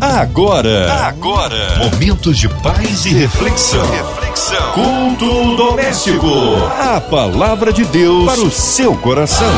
Agora, 0.00 0.92
agora, 1.08 1.76
momentos 1.78 2.38
de 2.38 2.48
paz 2.48 3.04
e 3.04 3.08
reflexão. 3.08 3.84
reflexão. 3.90 4.72
Culto 4.72 5.56
doméstico. 5.56 6.28
A 6.78 7.00
palavra 7.00 7.72
de 7.72 7.84
Deus 7.84 8.24
para 8.24 8.40
o 8.40 8.50
seu 8.50 8.94
coração 8.94 9.50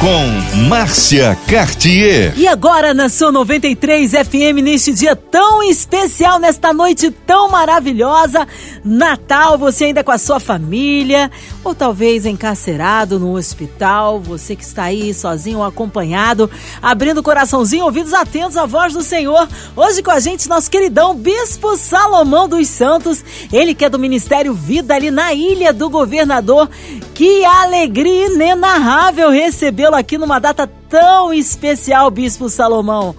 com 0.00 0.58
Márcia 0.68 1.36
Cartier. 1.48 2.32
E 2.36 2.46
agora 2.46 2.92
na 2.92 3.08
sua 3.08 3.32
93 3.32 4.12
FM, 4.12 4.62
neste 4.62 4.92
dia 4.92 5.16
tão 5.16 5.62
especial, 5.62 6.38
nesta 6.38 6.72
noite 6.72 7.10
tão 7.10 7.48
maravilhosa, 7.48 8.46
Natal, 8.84 9.56
você 9.58 9.86
ainda 9.86 10.04
com 10.04 10.12
a 10.12 10.18
sua 10.18 10.38
família, 10.38 11.30
ou 11.66 11.74
talvez 11.74 12.24
encarcerado 12.24 13.18
no 13.18 13.36
hospital, 13.36 14.20
você 14.20 14.54
que 14.54 14.62
está 14.62 14.84
aí 14.84 15.12
sozinho 15.12 15.58
ou 15.58 15.64
acompanhado, 15.64 16.48
abrindo 16.80 17.18
o 17.18 17.22
coraçãozinho, 17.22 17.84
ouvidos 17.84 18.14
atentos 18.14 18.56
à 18.56 18.66
voz 18.66 18.92
do 18.92 19.02
Senhor. 19.02 19.48
Hoje 19.74 20.00
com 20.00 20.12
a 20.12 20.20
gente, 20.20 20.48
nosso 20.48 20.70
queridão 20.70 21.14
Bispo 21.14 21.76
Salomão 21.76 22.48
dos 22.48 22.68
Santos, 22.68 23.24
ele 23.52 23.74
que 23.74 23.84
é 23.84 23.90
do 23.90 23.98
Ministério 23.98 24.54
Vida 24.54 24.94
ali 24.94 25.10
na 25.10 25.34
Ilha 25.34 25.72
do 25.72 25.90
Governador. 25.90 26.70
Que 27.12 27.44
alegria 27.44 28.26
inenarrável 28.26 29.30
recebê-lo 29.30 29.96
aqui 29.96 30.16
numa 30.16 30.38
data 30.38 30.70
tão 30.88 31.32
especial, 31.32 32.10
Bispo 32.12 32.48
Salomão. 32.48 33.16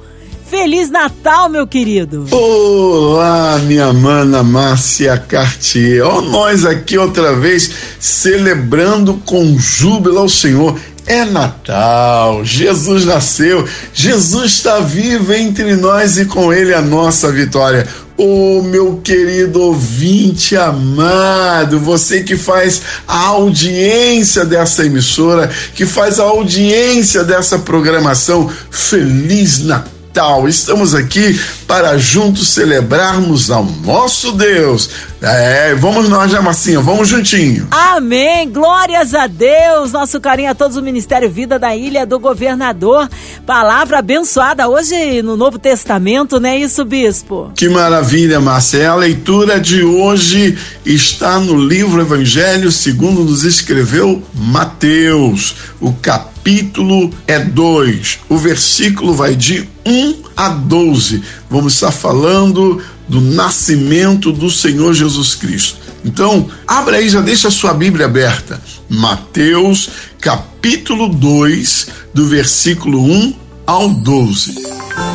Feliz 0.50 0.90
Natal, 0.90 1.50
meu 1.50 1.68
querido! 1.68 2.26
Olá, 2.32 3.60
minha 3.66 3.92
mana 3.92 4.42
Márcia 4.44 5.18
Cartier. 5.18 6.06
Ó, 6.06 6.22
nós 6.22 6.64
aqui 6.64 6.98
outra 6.98 7.36
vez 7.36 7.70
celebrando 8.00 9.16
com 9.26 9.60
júbilo 9.60 10.20
ao 10.20 10.30
Senhor. 10.30 10.80
É 11.06 11.26
Natal, 11.26 12.46
Jesus 12.46 13.06
nasceu, 13.06 13.68
Jesus 13.94 14.54
está 14.54 14.80
vivo 14.80 15.34
entre 15.34 15.76
nós 15.76 16.18
e 16.18 16.26
com 16.26 16.52
ele 16.54 16.74
a 16.74 16.82
nossa 16.82 17.30
vitória. 17.32 17.88
Ô 18.18 18.60
oh, 18.60 18.62
meu 18.64 18.98
querido 18.98 19.62
ouvinte 19.62 20.56
amado, 20.56 21.80
você 21.80 22.24
que 22.24 22.36
faz 22.36 22.82
a 23.08 23.28
audiência 23.28 24.44
dessa 24.46 24.86
emissora, 24.86 25.50
que 25.76 25.86
faz 25.86 26.20
a 26.20 26.24
audiência 26.24 27.24
dessa 27.24 27.60
programação, 27.60 28.50
Feliz 28.70 29.60
Natal! 29.60 29.97
Natal. 30.18 30.48
Estamos 30.48 30.96
aqui 30.96 31.40
para 31.68 31.96
juntos 31.98 32.50
celebrarmos 32.50 33.52
ao 33.52 33.64
nosso 33.64 34.32
Deus. 34.32 34.90
É, 35.22 35.76
vamos 35.76 36.10
nós, 36.10 36.32
Jamarcinha, 36.32 36.80
vamos 36.80 37.08
juntinho. 37.08 37.68
Amém, 37.70 38.50
glórias 38.50 39.14
a 39.14 39.28
Deus. 39.28 39.92
Nosso 39.92 40.20
carinho 40.20 40.50
a 40.50 40.56
todos 40.56 40.76
o 40.76 40.82
Ministério 40.82 41.30
Vida 41.30 41.60
da 41.60 41.76
Ilha 41.76 42.06
do 42.06 42.20
Governador. 42.20 43.08
Palavra 43.46 44.00
abençoada 44.00 44.68
hoje 44.68 45.22
no 45.22 45.38
Novo 45.38 45.60
Testamento, 45.60 46.40
não 46.40 46.50
é 46.50 46.58
isso, 46.58 46.84
Bispo? 46.84 47.52
Que 47.56 47.70
maravilha, 47.70 48.40
Márcia. 48.40 48.90
A 48.90 48.96
leitura 48.96 49.60
de 49.60 49.84
hoje 49.84 50.58
está 50.84 51.40
no 51.40 51.56
livro 51.56 52.02
Evangelho 52.02 52.72
segundo 52.72 53.24
nos 53.24 53.44
escreveu 53.44 54.24
Mateus, 54.34 55.56
o 55.80 55.94
capítulo 55.94 56.37
capítulo 56.48 57.12
é 57.28 57.40
2. 57.40 58.20
O 58.30 58.38
versículo 58.38 59.14
vai 59.14 59.36
de 59.36 59.68
1 59.86 60.24
a 60.34 60.48
12. 60.48 61.22
Vamos 61.50 61.74
estar 61.74 61.92
falando 61.92 62.82
do 63.06 63.20
nascimento 63.20 64.32
do 64.32 64.50
Senhor 64.50 64.94
Jesus 64.94 65.36
Cristo. 65.36 65.78
Então, 66.06 66.50
abra 66.66 66.98
aí, 66.98 67.10
já 67.10 67.20
deixa 67.20 67.50
a 67.50 67.52
sua 67.52 67.74
Bíblia 67.74 68.06
aberta. 68.06 68.62
Mateus, 68.90 69.90
capítulo 70.22 71.10
2, 71.10 71.88
do 72.14 72.26
versículo 72.26 73.04
1 73.04 73.36
ao 73.66 73.90
12. 73.90 74.56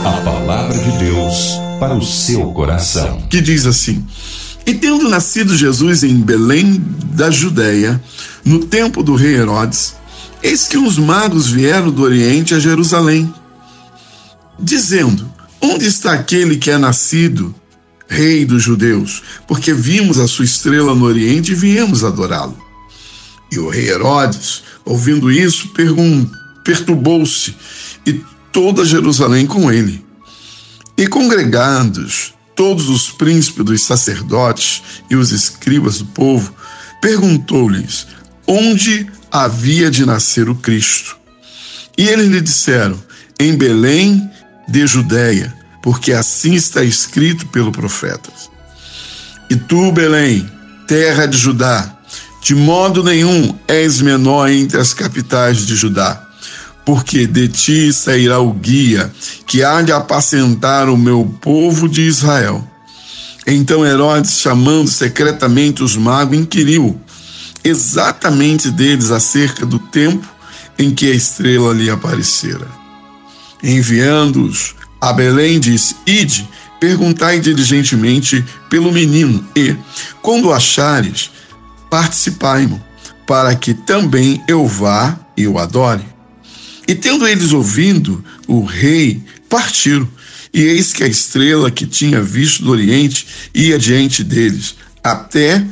A 0.04 0.12
palavra 0.22 0.76
de 0.76 0.98
Deus 0.98 1.52
para 1.80 1.94
o 1.94 2.04
seu 2.04 2.52
coração. 2.52 3.22
Que 3.30 3.40
diz 3.40 3.64
assim: 3.64 4.04
E 4.66 4.74
tendo 4.74 5.08
nascido 5.08 5.56
Jesus 5.56 6.04
em 6.04 6.14
Belém 6.14 6.78
da 7.14 7.30
Judéia, 7.30 7.98
no 8.44 8.66
tempo 8.66 9.02
do 9.02 9.14
rei 9.14 9.34
Herodes, 9.34 9.94
Eis 10.42 10.66
que 10.66 10.76
uns 10.76 10.98
magos 10.98 11.48
vieram 11.48 11.90
do 11.90 12.02
Oriente 12.02 12.54
a 12.54 12.58
Jerusalém, 12.58 13.32
dizendo: 14.58 15.30
Onde 15.60 15.86
está 15.86 16.12
aquele 16.12 16.56
que 16.56 16.70
é 16.70 16.76
nascido, 16.76 17.54
rei 18.08 18.44
dos 18.44 18.62
judeus? 18.62 19.22
Porque 19.46 19.72
vimos 19.72 20.18
a 20.18 20.26
sua 20.26 20.44
estrela 20.44 20.94
no 20.94 21.04
Oriente 21.04 21.52
e 21.52 21.54
viemos 21.54 22.02
adorá-lo. 22.02 22.56
E 23.52 23.58
o 23.58 23.68
rei 23.68 23.88
Herodes, 23.88 24.62
ouvindo 24.84 25.30
isso, 25.30 25.72
perturbou-se 26.64 27.54
e 28.04 28.20
toda 28.50 28.84
Jerusalém 28.84 29.46
com 29.46 29.70
ele. 29.70 30.04
E 30.96 31.06
congregados 31.06 32.34
todos 32.56 32.88
os 32.88 33.10
príncipes 33.10 33.64
dos 33.64 33.82
sacerdotes 33.82 34.82
e 35.08 35.16
os 35.16 35.32
escribas 35.32 35.98
do 35.98 36.06
povo, 36.06 36.52
perguntou-lhes 37.00 38.06
onde 38.46 39.06
havia 39.32 39.90
de 39.90 40.04
nascer 40.04 40.50
o 40.50 40.54
Cristo. 40.54 41.16
E 41.96 42.06
eles 42.06 42.28
lhe 42.28 42.40
disseram: 42.40 43.02
Em 43.40 43.56
Belém 43.56 44.30
de 44.68 44.86
Judéia, 44.86 45.52
porque 45.82 46.12
assim 46.12 46.52
está 46.52 46.84
escrito 46.84 47.46
pelo 47.46 47.72
profeta. 47.72 48.30
E 49.48 49.56
tu, 49.56 49.90
Belém, 49.90 50.48
terra 50.86 51.26
de 51.26 51.36
Judá, 51.36 51.98
de 52.42 52.54
modo 52.54 53.02
nenhum 53.02 53.54
és 53.66 54.00
menor 54.02 54.50
entre 54.50 54.78
as 54.78 54.92
capitais 54.92 55.66
de 55.66 55.74
Judá, 55.74 56.22
porque 56.84 57.26
de 57.26 57.48
ti 57.48 57.92
sairá 57.92 58.38
o 58.38 58.52
guia 58.52 59.10
que 59.46 59.62
há 59.62 59.80
de 59.82 59.92
apacentar 59.92 60.88
o 60.88 60.96
meu 60.96 61.24
povo 61.40 61.88
de 61.88 62.02
Israel. 62.02 62.66
Então 63.46 63.84
Herodes, 63.84 64.38
chamando 64.38 64.88
secretamente 64.88 65.82
os 65.82 65.96
magos, 65.96 66.38
inquiriu 66.38 67.00
exatamente 67.64 68.70
deles 68.70 69.10
acerca 69.10 69.64
do 69.64 69.78
tempo 69.78 70.26
em 70.78 70.94
que 70.94 71.10
a 71.10 71.14
estrela 71.14 71.72
lhe 71.72 71.90
aparecera. 71.90 72.66
Enviando-os 73.62 74.74
a 75.00 75.12
Belém, 75.12 75.60
disse: 75.60 75.94
Ide, 76.06 76.48
perguntai 76.80 77.38
diligentemente 77.38 78.44
pelo 78.68 78.90
menino, 78.90 79.46
e, 79.54 79.76
quando 80.20 80.52
achares, 80.52 81.30
participai-mo, 81.90 82.82
para 83.26 83.54
que 83.54 83.72
também 83.72 84.42
eu 84.48 84.66
vá 84.66 85.18
e 85.36 85.46
o 85.46 85.58
adore. 85.58 86.04
E 86.86 86.94
tendo 86.94 87.26
eles 87.26 87.52
ouvido 87.52 88.24
o 88.48 88.64
rei, 88.64 89.22
partiram. 89.48 90.08
E 90.52 90.60
eis 90.60 90.92
que 90.92 91.04
a 91.04 91.06
estrela 91.06 91.70
que 91.70 91.86
tinha 91.86 92.20
visto 92.20 92.64
do 92.64 92.72
Oriente 92.72 93.26
ia 93.54 93.78
diante 93.78 94.22
deles, 94.22 94.74
até 95.02 95.64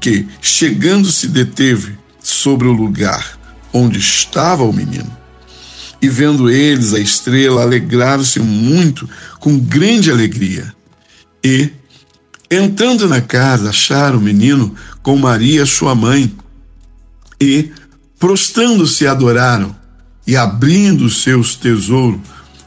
que, 0.00 0.26
chegando, 0.40 1.10
se 1.10 1.28
deteve 1.28 1.96
sobre 2.22 2.66
o 2.66 2.72
lugar 2.72 3.36
onde 3.72 3.98
estava 3.98 4.64
o 4.64 4.72
menino. 4.72 5.14
E 6.00 6.08
vendo 6.08 6.50
eles 6.50 6.94
a 6.94 6.98
estrela, 6.98 7.62
alegraram-se 7.62 8.40
muito, 8.40 9.08
com 9.38 9.58
grande 9.58 10.10
alegria. 10.10 10.74
E, 11.44 11.70
entrando 12.50 13.08
na 13.08 13.20
casa, 13.20 13.70
acharam 13.70 14.18
o 14.18 14.22
menino 14.22 14.74
com 15.02 15.16
Maria, 15.16 15.64
sua 15.66 15.94
mãe, 15.94 16.34
e, 17.40 17.70
prostrando-se, 18.18 19.06
adoraram, 19.06 19.74
e 20.26 20.36
abrindo 20.36 21.08
seus 21.08 21.54
tesouros, 21.54 22.20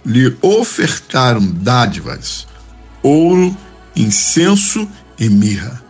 lhe 0.06 0.36
ofertaram 0.42 1.46
dádivas, 1.46 2.48
ouro, 3.04 3.56
incenso 3.96 4.88
e 5.20 5.30
mirra. 5.30 5.89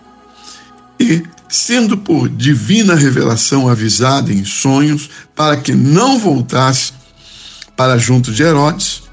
E, 1.00 1.24
sendo 1.48 1.98
por 1.98 2.28
divina 2.28 2.94
revelação 2.96 3.70
avisada 3.70 4.34
em 4.34 4.44
sonhos 4.44 5.10
para 5.36 5.58
que 5.58 5.74
não 5.74 6.20
voltasse 6.20 6.94
para 7.76 7.98
junto 7.98 8.32
de 8.32 8.44
Herodes, 8.44 9.04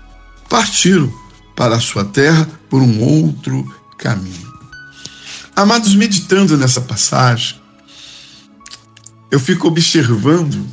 partiram 0.49 1.13
para 1.55 1.77
a 1.77 1.81
sua 1.81 2.05
terra 2.05 2.49
por 2.69 2.83
um 2.83 3.01
outro 3.01 3.65
caminho. 3.97 4.53
Amados, 5.55 5.95
meditando 5.95 6.57
nessa 6.59 6.81
passagem, 6.81 7.59
eu 9.31 9.41
fico 9.41 9.69
observando, 9.69 10.67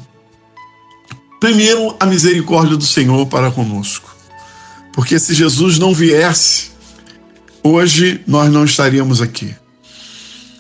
primeiro, 1.40 1.96
a 2.00 2.06
misericórdia 2.06 2.76
do 2.76 2.84
Senhor 2.84 3.26
para 3.28 3.52
conosco. 3.52 4.14
Porque 4.94 5.18
se 5.20 5.34
Jesus 5.34 5.80
não 5.80 5.94
viesse, 5.94 6.72
hoje 7.64 8.22
nós 8.28 8.52
não 8.52 8.66
estaríamos 8.66 9.22
aqui. 9.22 9.56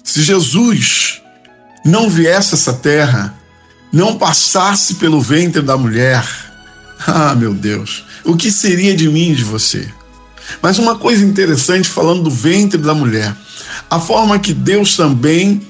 Se 0.03 0.21
Jesus 0.21 1.21
não 1.85 2.09
viesse 2.09 2.53
essa 2.53 2.73
terra, 2.73 3.33
não 3.91 4.17
passasse 4.17 4.95
pelo 4.95 5.21
ventre 5.21 5.61
da 5.61 5.77
mulher, 5.77 6.27
ah, 7.07 7.33
meu 7.35 7.53
Deus, 7.53 8.03
o 8.23 8.35
que 8.35 8.51
seria 8.51 8.95
de 8.95 9.07
mim 9.07 9.31
e 9.31 9.35
de 9.35 9.43
você? 9.43 9.87
Mas 10.61 10.77
uma 10.77 10.97
coisa 10.97 11.23
interessante 11.23 11.87
falando 11.87 12.23
do 12.23 12.29
ventre 12.29 12.77
da 12.77 12.93
mulher, 12.93 13.33
a 13.89 13.99
forma 13.99 14.39
que 14.39 14.53
Deus 14.53 14.95
também 14.97 15.61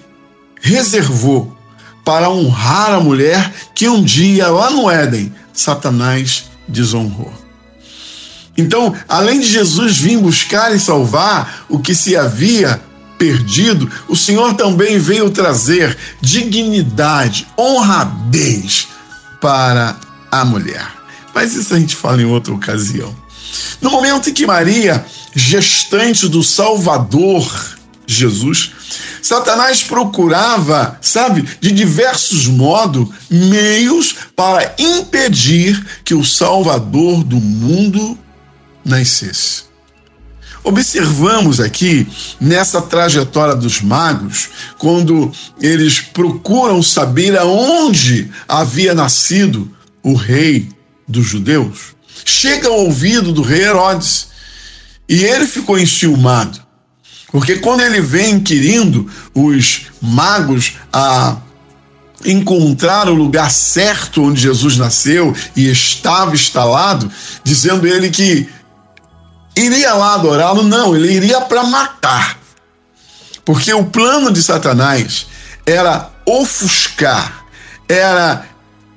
reservou 0.61 1.55
para 2.03 2.29
honrar 2.29 2.91
a 2.91 2.99
mulher 2.99 3.53
que 3.75 3.87
um 3.87 4.03
dia 4.03 4.47
lá 4.47 4.69
no 4.69 4.89
Éden 4.89 5.33
Satanás 5.53 6.45
desonrou. 6.67 7.31
Então, 8.57 8.93
além 9.07 9.39
de 9.39 9.47
Jesus 9.47 9.97
vir 9.97 10.17
buscar 10.17 10.75
e 10.75 10.79
salvar 10.79 11.65
o 11.69 11.79
que 11.79 11.95
se 11.95 12.15
havia 12.15 12.81
perdido, 13.17 13.89
o 14.07 14.15
Senhor 14.15 14.53
também 14.55 14.99
veio 14.99 15.29
trazer 15.29 15.97
dignidade, 16.21 17.47
honradez 17.57 18.87
para 19.39 19.95
a 20.31 20.43
mulher. 20.45 20.87
Mas 21.33 21.53
isso 21.55 21.73
a 21.73 21.79
gente 21.79 21.95
fala 21.95 22.21
em 22.21 22.25
outra 22.25 22.53
ocasião. 22.53 23.13
No 23.81 23.91
momento 23.91 24.29
em 24.29 24.33
que 24.33 24.45
Maria, 24.45 25.05
gestante 25.35 26.27
do 26.27 26.43
Salvador, 26.43 27.45
Jesus, 28.05 28.71
Satanás 29.21 29.83
procurava, 29.83 30.97
sabe, 31.01 31.47
de 31.59 31.71
diversos 31.71 32.47
modos, 32.47 33.07
meios 33.29 34.15
para 34.35 34.75
impedir 34.77 35.83
que 36.03 36.13
o 36.13 36.23
Salvador 36.23 37.23
do 37.23 37.37
mundo 37.37 38.17
nascesse. 38.83 39.72
Observamos 40.63 41.59
aqui 41.59 42.07
nessa 42.39 42.81
trajetória 42.81 43.53
dos 43.53 43.81
magos, 43.81 44.49
quando 44.77 45.29
eles 45.61 45.99
procuram 45.99 46.81
saber 46.81 47.37
aonde 47.37 48.31
havia 48.47 48.93
nascido 48.93 49.69
o 50.01 50.13
rei 50.13 50.69
dos 51.05 51.25
judeus, 51.25 51.93
chega 52.23 52.69
ao 52.69 52.85
ouvido 52.85 53.33
do 53.33 53.41
rei 53.41 53.63
Herodes 53.63 54.27
e 55.07 55.23
ele 55.23 55.45
ficou 55.45 55.77
enciumado, 55.77 56.61
porque 57.29 57.57
quando 57.57 57.81
ele 57.81 57.99
vem 57.99 58.35
inquirindo 58.35 59.11
os 59.33 59.87
magos 60.01 60.73
a 60.93 61.37
encontrar 62.25 63.09
o 63.09 63.13
lugar 63.13 63.51
certo 63.51 64.23
onde 64.23 64.41
Jesus 64.41 64.77
nasceu 64.77 65.35
e 65.57 65.69
estava 65.69 66.33
instalado, 66.33 67.11
dizendo 67.43 67.85
ele 67.85 68.09
que 68.09 68.47
iria 69.55 69.93
lá 69.93 70.15
adorá-lo, 70.15 70.63
não, 70.63 70.95
ele 70.95 71.11
iria 71.11 71.41
para 71.41 71.63
matar. 71.63 72.37
Porque 73.45 73.73
o 73.73 73.85
plano 73.85 74.31
de 74.31 74.41
Satanás 74.41 75.27
era 75.65 76.09
ofuscar, 76.25 77.45
era 77.87 78.45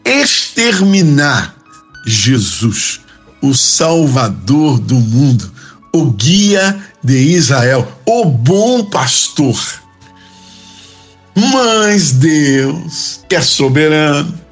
exterminar 0.04 1.54
Jesus, 2.06 3.00
o 3.42 3.54
Salvador 3.54 4.78
do 4.78 4.94
mundo, 4.94 5.52
o 5.92 6.12
guia 6.12 6.80
de 7.02 7.16
Israel, 7.16 7.86
o 8.06 8.24
bom 8.24 8.84
pastor. 8.84 9.58
Mas 11.34 12.12
Deus, 12.12 13.20
que 13.28 13.34
é 13.34 13.40
soberano, 13.40 14.45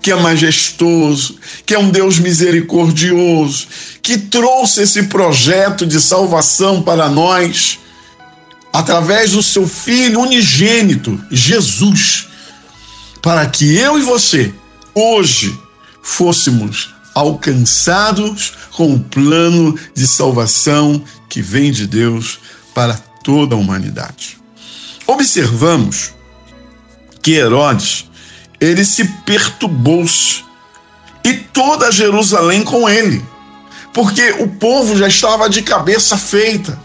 que 0.00 0.10
é 0.10 0.16
majestoso, 0.16 1.36
que 1.64 1.74
é 1.74 1.78
um 1.78 1.90
Deus 1.90 2.18
misericordioso, 2.18 3.66
que 4.02 4.18
trouxe 4.18 4.82
esse 4.82 5.04
projeto 5.04 5.86
de 5.86 6.00
salvação 6.00 6.82
para 6.82 7.08
nós 7.08 7.78
através 8.72 9.32
do 9.32 9.42
seu 9.42 9.66
filho 9.66 10.20
unigênito, 10.20 11.18
Jesus, 11.30 12.26
para 13.22 13.46
que 13.46 13.74
eu 13.76 13.98
e 13.98 14.02
você 14.02 14.52
hoje 14.94 15.58
fôssemos 16.02 16.94
alcançados 17.14 18.52
com 18.72 18.94
o 18.94 19.00
plano 19.00 19.78
de 19.94 20.06
salvação 20.06 21.02
que 21.28 21.40
vem 21.40 21.72
de 21.72 21.86
Deus 21.86 22.38
para 22.74 22.94
toda 23.24 23.54
a 23.54 23.58
humanidade. 23.58 24.38
Observamos 25.06 26.12
que 27.22 27.32
Herodes 27.32 28.05
ele 28.60 28.84
se 28.84 29.04
perturbou-se 29.24 30.44
e 31.24 31.34
toda 31.34 31.90
Jerusalém 31.90 32.62
com 32.62 32.88
ele, 32.88 33.24
porque 33.92 34.30
o 34.38 34.48
povo 34.48 34.96
já 34.96 35.08
estava 35.08 35.48
de 35.48 35.62
cabeça 35.62 36.16
feita. 36.16 36.78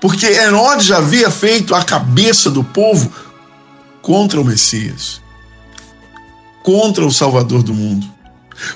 Porque 0.00 0.26
Herodes 0.26 0.86
já 0.86 0.98
havia 0.98 1.30
feito 1.30 1.74
a 1.74 1.82
cabeça 1.82 2.50
do 2.50 2.62
povo 2.62 3.12
contra 4.00 4.40
o 4.40 4.44
Messias, 4.44 5.20
contra 6.62 7.04
o 7.04 7.12
Salvador 7.12 7.62
do 7.62 7.72
mundo, 7.72 8.06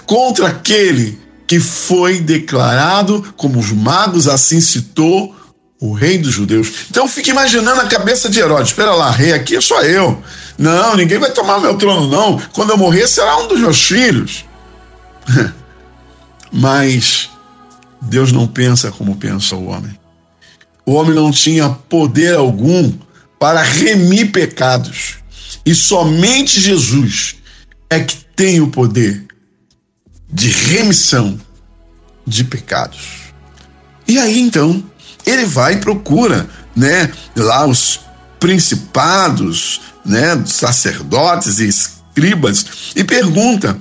contra 0.06 0.48
aquele 0.48 1.20
que 1.46 1.60
foi 1.60 2.20
declarado, 2.20 3.34
como 3.37 3.58
os 3.58 3.70
magos 3.70 4.26
assim 4.26 4.60
citou, 4.60 5.35
o 5.81 5.93
rei 5.93 6.19
dos 6.19 6.32
judeus. 6.32 6.87
Então 6.90 7.06
fique 7.08 7.31
imaginando 7.31 7.81
a 7.81 7.87
cabeça 7.87 8.28
de 8.28 8.38
Herodes. 8.38 8.69
Espera 8.69 8.94
lá, 8.94 9.11
rei 9.11 9.32
aqui 9.32 9.56
é 9.56 9.61
só 9.61 9.82
eu. 9.82 10.23
Não, 10.58 10.96
ninguém 10.96 11.19
vai 11.19 11.31
tomar 11.31 11.61
meu 11.61 11.76
trono, 11.76 12.08
não. 12.08 12.40
Quando 12.52 12.70
eu 12.70 12.78
morrer, 12.78 13.06
será 13.06 13.38
um 13.38 13.49
dos 13.49 13.61
meus 13.61 13.82
filhos. 13.82 14.44
Mas 16.52 17.28
Deus 18.00 18.32
não 18.32 18.46
pensa 18.46 18.90
como 18.90 19.17
pensa 19.17 19.56
o 19.56 19.67
homem. 19.67 19.99
O 20.87 20.93
homem 20.93 21.14
não 21.14 21.31
tinha 21.31 21.69
poder 21.69 22.37
algum 22.37 22.93
para 23.38 23.62
remir 23.62 24.32
pecados. 24.32 25.17
E 25.64 25.75
somente 25.75 26.61
Jesus 26.61 27.37
é 27.90 28.00
que 28.00 28.17
tem 28.37 28.61
o 28.61 28.69
poder 28.69 29.26
de 30.31 30.49
remissão 30.49 31.38
de 32.26 32.44
pecados. 32.44 33.32
E 34.06 34.19
aí 34.19 34.40
então, 34.40 34.82
ele 35.26 35.44
vai 35.44 35.75
e 35.75 35.78
procura, 35.78 36.49
né, 36.75 37.12
lá 37.34 37.67
os 37.67 38.00
principados, 38.38 39.81
né, 40.05 40.43
sacerdotes 40.46 41.58
e 41.58 41.67
escribas 41.67 42.93
e 42.94 43.02
pergunta 43.02 43.76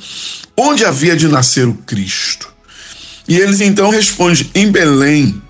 onde 0.58 0.84
havia 0.84 1.16
de 1.16 1.28
nascer 1.28 1.68
o 1.68 1.74
Cristo. 1.74 2.54
E 3.28 3.38
eles 3.38 3.62
então 3.62 3.90
respondem 3.90 4.50
em 4.54 4.72
Belém 4.72 5.42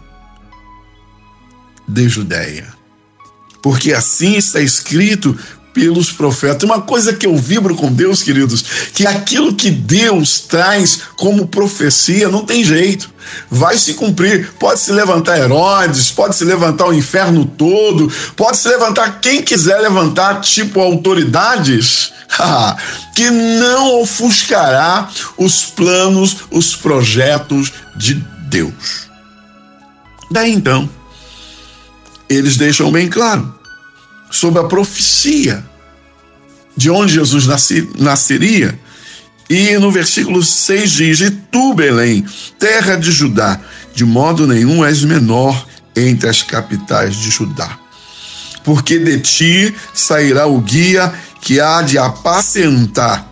de 1.87 2.09
Judéia. 2.09 2.73
Porque 3.61 3.93
assim 3.93 4.35
está 4.35 4.59
escrito 4.61 5.37
pelos 5.75 6.09
profetas. 6.09 6.63
Uma 6.63 6.81
coisa 6.81 7.13
que 7.13 7.27
eu 7.27 7.35
vibro 7.35 7.75
com 7.75 7.91
Deus, 7.91 8.23
queridos, 8.23 8.63
que 8.93 9.05
aquilo 9.05 9.53
que 9.53 9.69
Deus 9.69 10.39
traz 10.39 11.01
como 11.17 11.47
profecia 11.47 12.29
não 12.29 12.45
tem 12.45 12.63
jeito. 12.63 13.13
Vai 13.51 13.77
se 13.77 13.95
cumprir. 13.95 14.53
Pode 14.57 14.79
se 14.79 14.93
levantar 14.93 15.37
Herodes, 15.37 16.11
pode 16.11 16.33
se 16.35 16.45
levantar 16.45 16.87
o 16.87 16.93
inferno 16.93 17.45
todo, 17.45 18.09
pode 18.37 18.55
se 18.55 18.69
levantar 18.69 19.19
quem 19.19 19.41
quiser 19.41 19.79
levantar, 19.81 20.39
tipo 20.39 20.79
autoridades, 20.79 22.13
que 23.13 23.29
não 23.29 23.99
ofuscará 24.01 25.09
os 25.37 25.65
planos, 25.65 26.37
os 26.51 26.73
projetos 26.73 27.73
de 27.97 28.13
Deus. 28.47 29.09
Daí 30.31 30.53
então, 30.53 30.89
eles 32.29 32.55
deixam 32.55 32.91
bem 32.91 33.09
claro 33.09 33.54
sobre 34.29 34.59
a 34.59 34.63
profecia 34.63 35.63
de 36.75 36.89
onde 36.89 37.13
Jesus 37.13 37.47
nasci, 37.47 37.89
nasceria. 37.97 38.77
E 39.49 39.77
no 39.77 39.91
versículo 39.91 40.43
6 40.43 40.91
diz: 40.91 41.21
E 41.21 41.31
tu, 41.31 41.73
Belém, 41.73 42.25
terra 42.59 42.95
de 42.95 43.11
Judá, 43.11 43.59
de 43.93 44.03
modo 44.03 44.47
nenhum 44.47 44.83
és 44.83 45.03
menor 45.03 45.65
entre 45.95 46.29
as 46.29 46.41
capitais 46.41 47.15
de 47.15 47.29
Judá. 47.29 47.77
Porque 48.63 48.97
de 48.97 49.19
ti 49.19 49.75
sairá 49.93 50.47
o 50.47 50.59
guia 50.59 51.13
que 51.41 51.59
há 51.59 51.83
de 51.83 51.97
apacentar 51.97 53.27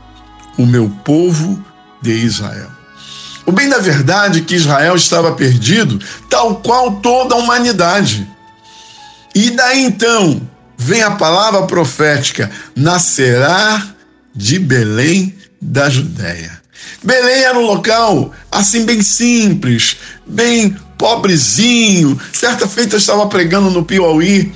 o 0.58 0.66
meu 0.66 0.88
povo 1.04 1.64
de 2.02 2.12
Israel. 2.12 2.70
O 3.46 3.52
bem 3.52 3.68
da 3.68 3.80
verdade 3.80 4.40
é 4.40 4.44
que 4.44 4.56
Israel 4.56 4.96
estava 4.96 5.34
perdido, 5.34 6.00
tal 6.30 6.58
qual 6.58 7.02
toda 7.02 7.36
a 7.36 7.38
humanidade. 7.40 8.30
E 9.36 9.50
daí 9.50 9.84
então, 9.84 10.42
vem 10.78 11.02
a 11.02 11.12
palavra 11.12 11.64
profética: 11.64 12.50
nascerá 12.76 13.94
de 14.36 14.60
Belém 14.60 15.36
da 15.62 15.90
Judéia. 15.90 16.62
Belém 17.02 17.44
era 17.44 17.58
um 17.58 17.66
local 17.66 18.32
assim 18.52 18.86
bem 18.86 19.02
simples, 19.02 19.98
bem 20.26 20.76
pobrezinho. 20.98 22.20
Certa 22.32 22.68
feita 22.68 22.96
eu 22.96 23.00
estava 23.00 23.28
pregando 23.28 23.70
no 23.70 23.84
Piauí 23.84 24.52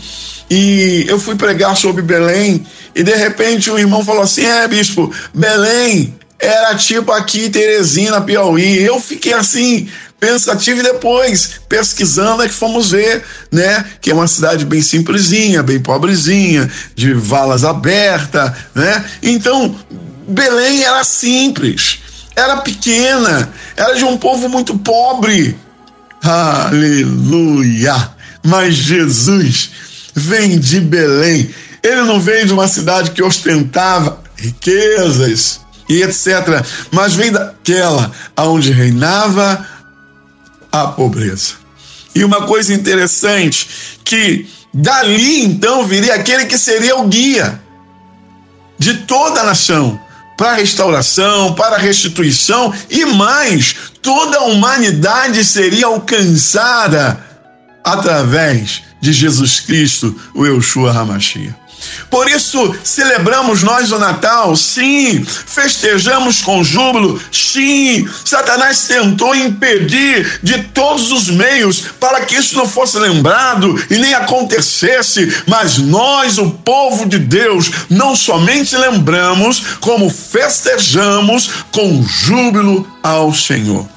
e 0.50 1.06
eu 1.08 1.20
fui 1.20 1.36
pregar 1.36 1.76
sobre 1.76 2.02
Belém 2.02 2.66
e 2.96 3.04
de 3.04 3.16
repente 3.16 3.70
um 3.70 3.78
irmão 3.78 4.04
falou 4.04 4.24
assim: 4.24 4.46
"É, 4.46 4.68
bispo, 4.68 5.14
Belém 5.34 6.16
era 6.40 6.76
tipo 6.76 7.12
aqui 7.12 7.50
Teresina, 7.50 8.22
Piauí". 8.22 8.82
Eu 8.82 9.00
fiquei 9.00 9.34
assim, 9.34 9.90
pensativo 10.20 10.80
e 10.80 10.84
depois, 10.84 11.62
pesquisando, 11.70 12.44
é 12.44 12.48
que 12.48 12.54
fomos 12.54 12.92
ver, 12.92 13.24
né, 13.52 13.86
que 14.02 14.12
é 14.12 14.14
uma 14.14 14.28
cidade 14.28 14.66
bem 14.66 14.82
simplesinha, 14.82 15.62
bem 15.62 15.80
pobrezinha, 15.80 16.70
de 16.96 17.14
valas 17.14 17.64
abertas, 17.64 18.52
né? 18.74 19.06
Então, 19.22 19.76
Belém 20.28 20.84
era 20.84 21.04
simples, 21.04 22.00
era 22.36 22.58
pequena, 22.58 23.52
era 23.76 23.94
de 23.94 24.04
um 24.04 24.18
povo 24.18 24.50
muito 24.50 24.78
pobre. 24.78 25.58
Aleluia! 26.24 28.12
Mas 28.44 28.76
Jesus 28.76 29.72
vem 30.16 30.58
de 30.58 30.80
Belém. 30.80 31.50
Ele 31.84 32.02
não 32.02 32.20
veio 32.20 32.48
de 32.48 32.54
uma 32.54 32.68
cidade 32.68 33.12
que 33.12 33.22
ostentava 33.22 34.20
riquezas 34.36 35.62
e 35.88 36.02
etc. 36.02 36.66
Mas 36.92 37.14
vem 37.14 37.32
daquela 37.32 38.12
onde 38.36 38.72
reinava 38.72 39.66
à 40.72 40.88
pobreza. 40.88 41.54
E 42.14 42.24
uma 42.24 42.48
coisa 42.48 42.74
interessante, 42.74 43.68
que 44.04 44.48
dali 44.74 45.44
então 45.44 45.86
viria 45.86 46.16
aquele 46.16 46.46
que 46.46 46.58
seria 46.58 46.98
o 46.98 47.08
guia 47.08 47.62
de 48.78 48.94
toda 48.96 49.42
a 49.42 49.46
nação 49.46 50.00
para 50.38 50.52
a 50.52 50.56
restauração, 50.56 51.54
para 51.56 51.76
a 51.76 51.80
restituição 51.80 52.72
e 52.90 53.06
mais, 53.06 53.76
toda 54.02 54.38
a 54.38 54.44
humanidade 54.44 55.44
seria 55.44 55.88
alcançada 55.88 57.24
através 57.84 58.84
de 59.02 59.12
Jesus 59.12 59.60
Cristo, 59.60 60.16
o 60.34 60.46
Yeshua 60.46 60.92
Hamashia. 60.92 61.56
Por 62.10 62.30
isso, 62.30 62.76
celebramos 62.84 63.64
nós 63.64 63.92
o 63.92 64.00
Natal, 64.00 64.56
sim. 64.56 65.24
Festejamos 65.26 66.42
com 66.42 66.64
júbilo, 66.64 67.22
sim. 67.32 68.08
Satanás 68.26 68.88
tentou 68.88 69.36
impedir 69.36 70.40
de 70.42 70.64
todos 70.64 71.12
os 71.12 71.30
meios 71.30 71.86
para 72.00 72.22
que 72.22 72.36
isso 72.36 72.56
não 72.56 72.68
fosse 72.68 72.98
lembrado 72.98 73.76
e 73.90 73.98
nem 73.98 74.14
acontecesse, 74.14 75.44
mas 75.46 75.78
nós, 75.78 76.38
o 76.38 76.52
povo 76.52 77.06
de 77.06 77.20
Deus, 77.20 77.72
não 77.90 78.16
somente 78.16 78.76
lembramos, 78.76 79.62
como 79.80 80.10
festejamos 80.10 81.50
com 81.72 82.04
júbilo 82.04 82.88
ao 83.04 83.34
Senhor. 83.34 83.88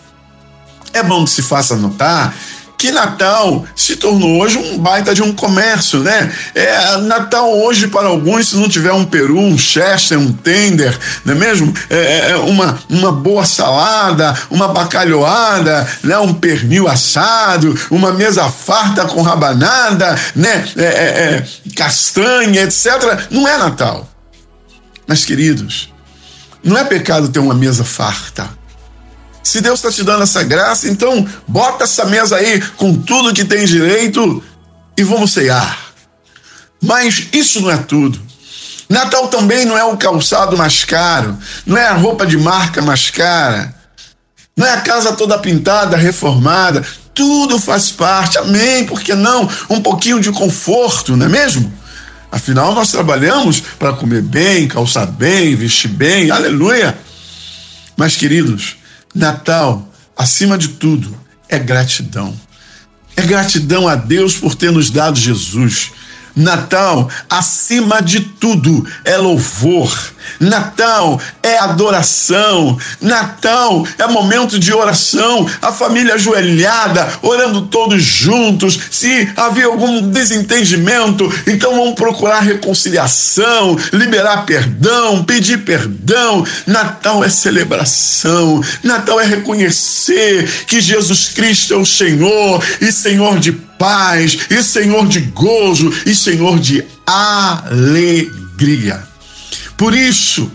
É 0.92 1.02
bom 1.02 1.24
que 1.24 1.30
se 1.30 1.42
faça 1.42 1.76
notar 1.76 2.34
que 2.80 2.90
Natal 2.90 3.66
se 3.76 3.94
tornou 3.94 4.40
hoje 4.40 4.56
um 4.56 4.78
baita 4.78 5.14
de 5.14 5.22
um 5.22 5.34
comércio, 5.34 6.00
né? 6.00 6.32
É, 6.54 6.96
Natal 7.02 7.52
hoje 7.60 7.88
para 7.88 8.08
alguns, 8.08 8.48
se 8.48 8.56
não 8.56 8.70
tiver 8.70 8.90
um 8.90 9.04
peru, 9.04 9.38
um 9.38 9.58
chester, 9.58 10.18
um 10.18 10.32
tender, 10.32 10.98
não 11.22 11.34
é 11.34 11.36
mesmo? 11.36 11.74
É, 11.90 11.96
é, 11.96 12.30
é 12.30 12.36
uma, 12.38 12.78
uma 12.88 13.12
boa 13.12 13.44
salada, 13.44 14.34
uma 14.50 14.68
bacalhoada, 14.68 15.86
né? 16.02 16.16
um 16.16 16.32
pernil 16.32 16.88
assado, 16.88 17.78
uma 17.90 18.12
mesa 18.12 18.48
farta 18.48 19.04
com 19.04 19.20
rabanada, 19.20 20.18
né? 20.34 20.64
É, 20.74 20.82
é, 20.82 20.86
é 20.86 21.46
castanha, 21.76 22.62
etc. 22.62 23.26
Não 23.30 23.46
é 23.46 23.58
Natal. 23.58 24.08
Mas, 25.06 25.26
queridos, 25.26 25.92
não 26.64 26.78
é 26.78 26.84
pecado 26.84 27.28
ter 27.28 27.40
uma 27.40 27.54
mesa 27.54 27.84
farta. 27.84 28.48
Se 29.42 29.60
Deus 29.60 29.78
está 29.78 29.90
te 29.90 30.04
dando 30.04 30.22
essa 30.22 30.42
graça, 30.42 30.88
então 30.88 31.26
bota 31.46 31.84
essa 31.84 32.04
mesa 32.04 32.36
aí 32.36 32.60
com 32.76 32.94
tudo 32.94 33.32
que 33.32 33.44
tem 33.44 33.64
direito 33.64 34.42
e 34.96 35.02
vamos 35.02 35.32
cear. 35.32 35.78
Mas 36.82 37.28
isso 37.32 37.60
não 37.60 37.70
é 37.70 37.78
tudo. 37.78 38.20
Natal 38.88 39.28
também 39.28 39.64
não 39.64 39.78
é 39.78 39.84
o 39.84 39.96
calçado 39.96 40.56
mais 40.56 40.84
caro, 40.84 41.38
não 41.64 41.76
é 41.76 41.86
a 41.86 41.94
roupa 41.94 42.26
de 42.26 42.36
marca 42.36 42.82
mais 42.82 43.08
cara, 43.08 43.72
não 44.56 44.66
é 44.66 44.74
a 44.74 44.80
casa 44.80 45.12
toda 45.12 45.38
pintada, 45.38 45.96
reformada. 45.96 46.84
Tudo 47.14 47.58
faz 47.58 47.90
parte, 47.90 48.38
amém, 48.38 48.84
por 48.84 49.00
que 49.00 49.14
não? 49.14 49.48
Um 49.68 49.80
pouquinho 49.80 50.20
de 50.20 50.32
conforto, 50.32 51.16
não 51.16 51.26
é 51.26 51.28
mesmo? 51.28 51.72
Afinal, 52.32 52.74
nós 52.74 52.90
trabalhamos 52.90 53.60
para 53.78 53.92
comer 53.92 54.22
bem, 54.22 54.68
calçar 54.68 55.06
bem, 55.06 55.54
vestir 55.54 55.88
bem, 55.88 56.30
aleluia. 56.30 56.96
Mas, 57.96 58.16
queridos, 58.16 58.76
Natal, 59.14 59.88
acima 60.16 60.56
de 60.56 60.68
tudo, 60.68 61.18
é 61.48 61.58
gratidão. 61.58 62.34
É 63.16 63.22
gratidão 63.22 63.88
a 63.88 63.94
Deus 63.96 64.36
por 64.36 64.54
ter 64.54 64.70
nos 64.70 64.90
dado 64.90 65.18
Jesus. 65.18 65.92
Natal, 66.34 67.10
acima 67.28 68.00
de 68.00 68.20
tudo, 68.20 68.86
é 69.04 69.16
louvor. 69.16 69.92
Natal 70.38 71.20
é 71.42 71.58
adoração. 71.58 72.78
Natal 73.00 73.86
é 73.98 74.06
momento 74.06 74.58
de 74.58 74.72
oração. 74.72 75.46
A 75.60 75.72
família 75.72 76.14
ajoelhada, 76.14 77.08
orando 77.22 77.66
todos 77.66 78.02
juntos. 78.02 78.78
Se 78.90 79.28
havia 79.36 79.66
algum 79.66 80.10
desentendimento, 80.10 81.30
então 81.46 81.76
vamos 81.76 81.94
procurar 81.94 82.40
reconciliação, 82.40 83.76
liberar 83.92 84.46
perdão, 84.46 85.24
pedir 85.24 85.64
perdão. 85.64 86.44
Natal 86.66 87.24
é 87.24 87.28
celebração. 87.28 88.62
Natal 88.82 89.20
é 89.20 89.24
reconhecer 89.24 90.64
que 90.66 90.80
Jesus 90.80 91.28
Cristo 91.28 91.74
é 91.74 91.76
o 91.76 91.86
Senhor 91.86 92.62
e 92.80 92.92
Senhor 92.92 93.38
de 93.38 93.52
paz, 93.52 94.38
e 94.50 94.62
Senhor 94.62 95.06
de 95.08 95.20
gozo, 95.20 95.92
e 96.04 96.14
Senhor 96.14 96.58
de 96.58 96.84
alegria. 97.06 99.09
Por 99.80 99.94
isso, 99.94 100.52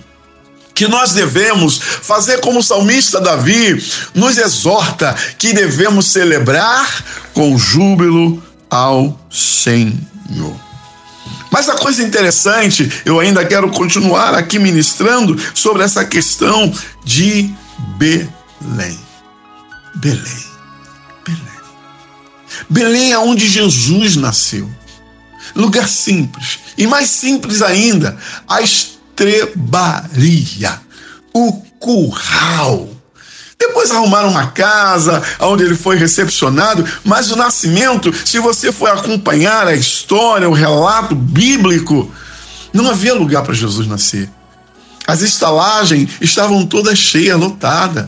que 0.76 0.88
nós 0.88 1.14
devemos 1.14 1.80
fazer 1.80 2.42
como 2.42 2.60
o 2.60 2.64
salmista 2.64 3.20
Davi 3.20 3.84
nos 4.14 4.38
exorta 4.38 5.16
que 5.40 5.52
devemos 5.52 6.06
celebrar 6.06 7.04
com 7.34 7.58
júbilo 7.58 8.44
ao 8.70 9.20
Senhor. 9.32 10.56
Mas 11.50 11.68
a 11.68 11.74
coisa 11.74 12.04
interessante, 12.04 13.02
eu 13.04 13.20
ainda 13.20 13.44
quero 13.44 13.72
continuar 13.72 14.36
aqui 14.36 14.60
ministrando 14.60 15.36
sobre 15.56 15.82
essa 15.82 16.06
questão 16.06 16.72
de 17.04 17.52
Belém. 17.98 19.00
Belém. 19.96 20.46
Belém. 21.26 21.62
Belém 22.70 23.12
é 23.12 23.18
onde 23.18 23.48
Jesus 23.48 24.18
nasceu. 24.18 24.70
Lugar 25.56 25.90
simples. 25.90 26.60
E 26.78 26.86
mais 26.86 27.10
simples 27.10 27.64
ainda, 27.64 28.16
a 28.48 28.62
estrebaria, 29.16 30.82
o 31.34 31.54
curral. 31.80 32.90
Depois 33.58 33.90
arrumaram 33.90 34.30
uma 34.30 34.48
casa 34.48 35.24
onde 35.40 35.64
ele 35.64 35.76
foi 35.76 35.96
recepcionado, 35.96 36.86
mas 37.04 37.32
o 37.32 37.36
nascimento, 37.36 38.14
se 38.26 38.40
você 38.40 38.72
for 38.72 38.90
acompanhar 38.90 39.68
a 39.68 39.74
história, 39.74 40.50
o 40.50 40.54
relato 40.54 41.16
bíblico, 41.16 42.12
não 42.74 42.90
havia 42.90 43.14
lugar 43.14 43.44
para 43.44 43.54
Jesus 43.54 43.88
nascer. 43.88 44.30
As 45.08 45.22
estalagens 45.22 46.10
estavam 46.20 46.66
todas 46.66 46.98
cheias, 46.98 47.40
lotadas. 47.40 48.08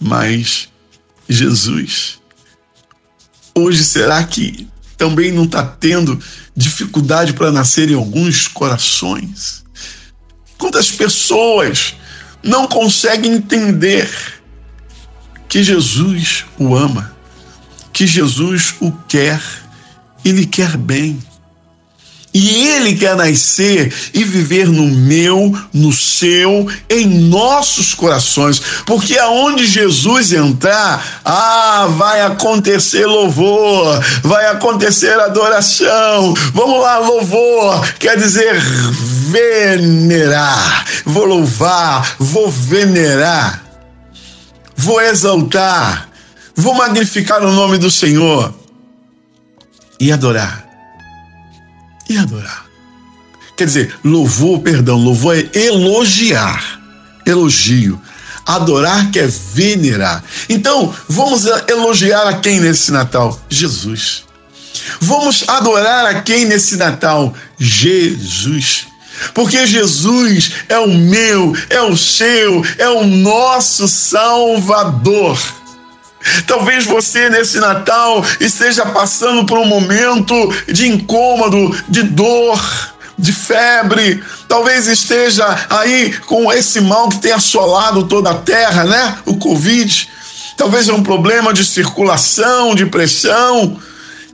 Mas 0.00 0.68
Jesus 1.28 2.20
Hoje, 3.54 3.84
será 3.84 4.22
que 4.24 4.68
também 4.96 5.32
não 5.32 5.44
está 5.44 5.64
tendo 5.64 6.18
dificuldade 6.56 7.32
para 7.32 7.50
nascer 7.50 7.90
em 7.90 7.94
alguns 7.94 8.46
corações? 8.46 9.64
Quantas 10.60 10.92
pessoas 10.92 11.94
não 12.42 12.68
conseguem 12.68 13.32
entender 13.32 14.08
que 15.48 15.64
Jesus 15.64 16.44
o 16.58 16.76
ama, 16.76 17.16
que 17.94 18.06
Jesus 18.06 18.74
o 18.78 18.92
quer 19.08 19.42
e 20.22 20.30
lhe 20.30 20.46
quer 20.46 20.76
bem? 20.76 21.18
E 22.32 22.68
ele 22.68 22.94
quer 22.94 23.16
nascer 23.16 23.92
e 24.14 24.22
viver 24.22 24.68
no 24.68 24.86
meu, 24.86 25.52
no 25.72 25.92
seu, 25.92 26.68
em 26.88 27.08
nossos 27.08 27.92
corações. 27.92 28.62
Porque 28.86 29.18
aonde 29.18 29.66
Jesus 29.66 30.32
entrar, 30.32 31.22
ah, 31.24 31.88
vai 31.96 32.22
acontecer 32.22 33.04
louvor, 33.04 34.00
vai 34.22 34.46
acontecer 34.46 35.18
adoração. 35.18 36.32
Vamos 36.54 36.80
lá, 36.80 36.98
louvor, 36.98 37.84
quer 37.98 38.16
dizer 38.16 38.60
venerar. 39.30 40.84
Vou 41.04 41.24
louvar, 41.24 42.14
vou 42.16 42.48
venerar, 42.48 43.60
vou 44.76 45.00
exaltar, 45.00 46.08
vou 46.54 46.74
magnificar 46.74 47.42
o 47.42 47.50
nome 47.50 47.76
do 47.76 47.90
Senhor 47.90 48.54
e 49.98 50.12
adorar 50.12 50.59
e 52.10 52.18
adorar. 52.18 52.66
Quer 53.56 53.66
dizer, 53.66 53.94
louvor, 54.04 54.58
perdão, 54.60 54.98
louvor 54.98 55.36
é 55.36 55.48
elogiar, 55.54 56.80
elogio. 57.24 58.00
Adorar 58.44 59.10
quer 59.12 59.28
venerar. 59.28 60.24
Então, 60.48 60.92
vamos 61.08 61.44
elogiar 61.68 62.26
a 62.26 62.34
quem 62.34 62.58
nesse 62.58 62.90
Natal? 62.90 63.40
Jesus. 63.48 64.24
Vamos 65.00 65.48
adorar 65.48 66.06
a 66.06 66.22
quem 66.22 66.46
nesse 66.46 66.76
Natal? 66.76 67.32
Jesus. 67.58 68.86
Porque 69.34 69.66
Jesus 69.66 70.52
é 70.68 70.78
o 70.78 70.88
meu, 70.88 71.54
é 71.68 71.82
o 71.82 71.96
seu, 71.96 72.64
é 72.78 72.88
o 72.88 73.06
nosso 73.06 73.86
Salvador. 73.86 75.38
Talvez 76.46 76.84
você 76.84 77.30
nesse 77.30 77.58
Natal 77.58 78.24
esteja 78.38 78.84
passando 78.86 79.46
por 79.46 79.58
um 79.58 79.64
momento 79.64 80.34
de 80.68 80.88
incômodo, 80.88 81.74
de 81.88 82.02
dor, 82.02 82.60
de 83.18 83.32
febre. 83.32 84.22
Talvez 84.48 84.86
esteja 84.86 85.66
aí 85.70 86.12
com 86.26 86.52
esse 86.52 86.80
mal 86.80 87.08
que 87.08 87.18
tem 87.20 87.32
assolado 87.32 88.06
toda 88.06 88.30
a 88.30 88.34
terra, 88.34 88.84
né? 88.84 89.18
O 89.24 89.36
Covid. 89.36 90.08
Talvez 90.56 90.88
é 90.88 90.92
um 90.92 91.02
problema 91.02 91.54
de 91.54 91.64
circulação, 91.64 92.74
de 92.74 92.86
pressão, 92.86 93.78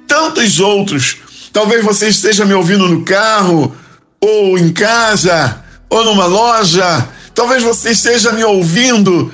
tantos 0.08 0.58
outros. 0.58 1.18
Talvez 1.52 1.84
você 1.84 2.08
esteja 2.08 2.44
me 2.44 2.52
ouvindo 2.52 2.88
no 2.88 3.04
carro, 3.04 3.74
ou 4.20 4.58
em 4.58 4.72
casa, 4.72 5.62
ou 5.88 6.04
numa 6.04 6.26
loja. 6.26 7.06
Talvez 7.34 7.62
você 7.62 7.90
esteja 7.90 8.32
me 8.32 8.42
ouvindo 8.44 9.32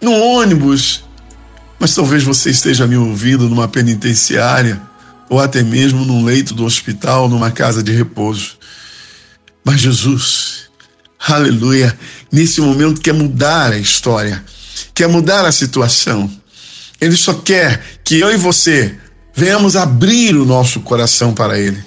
no 0.00 0.12
ônibus, 0.12 1.02
Mas 1.78 1.94
talvez 1.94 2.22
você 2.22 2.50
esteja 2.50 2.86
me 2.86 2.96
ouvindo 2.96 3.48
numa 3.48 3.68
penitenciária 3.68 4.80
ou 5.28 5.40
até 5.40 5.62
mesmo 5.62 6.04
num 6.04 6.24
leito 6.24 6.54
do 6.54 6.64
hospital, 6.64 7.28
numa 7.28 7.50
casa 7.50 7.82
de 7.82 7.92
repouso. 7.92 8.56
Mas 9.64 9.80
Jesus, 9.80 10.70
aleluia, 11.18 11.96
nesse 12.30 12.60
momento 12.60 13.00
quer 13.00 13.12
mudar 13.12 13.72
a 13.72 13.78
história, 13.78 14.42
quer 14.94 15.08
mudar 15.08 15.44
a 15.44 15.52
situação. 15.52 16.30
Ele 17.00 17.16
só 17.16 17.34
quer 17.34 17.82
que 18.04 18.20
eu 18.20 18.32
e 18.32 18.36
você 18.36 18.96
venhamos 19.34 19.76
abrir 19.76 20.34
o 20.34 20.46
nosso 20.46 20.80
coração 20.80 21.34
para 21.34 21.58
Ele, 21.58 21.84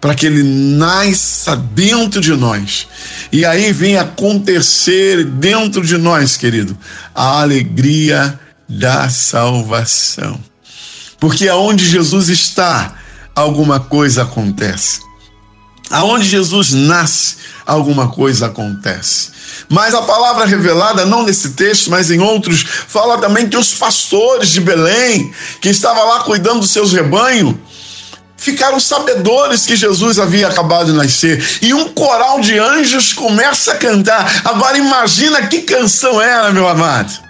para 0.00 0.14
que 0.14 0.26
Ele 0.26 0.42
nasça 0.42 1.56
dentro 1.56 2.20
de 2.20 2.32
nós. 2.32 2.86
E 3.30 3.46
aí 3.46 3.72
vem 3.72 3.96
acontecer 3.96 5.24
dentro 5.24 5.82
de 5.86 5.96
nós, 5.96 6.36
querido, 6.36 6.76
a 7.14 7.40
alegria 7.40 8.38
da 8.68 9.08
salvação. 9.08 10.40
Porque 11.18 11.48
aonde 11.48 11.86
Jesus 11.86 12.28
está, 12.28 12.94
alguma 13.34 13.78
coisa 13.78 14.22
acontece. 14.22 15.00
Aonde 15.90 16.26
Jesus 16.26 16.72
nasce, 16.72 17.36
alguma 17.66 18.08
coisa 18.08 18.46
acontece. 18.46 19.30
Mas 19.68 19.94
a 19.94 20.02
palavra 20.02 20.46
revelada, 20.46 21.04
não 21.04 21.22
nesse 21.22 21.50
texto, 21.50 21.90
mas 21.90 22.10
em 22.10 22.20
outros, 22.20 22.62
fala 22.62 23.18
também 23.18 23.48
que 23.48 23.56
os 23.56 23.74
pastores 23.74 24.48
de 24.48 24.60
Belém, 24.60 25.32
que 25.60 25.68
estavam 25.68 26.06
lá 26.08 26.20
cuidando 26.20 26.60
dos 26.60 26.70
seus 26.70 26.92
rebanhos, 26.92 27.54
ficaram 28.36 28.80
sabedores 28.80 29.64
que 29.64 29.76
Jesus 29.76 30.18
havia 30.18 30.48
acabado 30.48 30.86
de 30.86 30.98
nascer. 30.98 31.58
E 31.62 31.72
um 31.72 31.88
coral 31.90 32.40
de 32.40 32.58
anjos 32.58 33.12
começa 33.12 33.72
a 33.72 33.76
cantar. 33.76 34.42
Agora 34.44 34.76
imagina 34.76 35.46
que 35.46 35.62
canção 35.62 36.20
era, 36.20 36.50
meu 36.50 36.66
amado. 36.66 37.21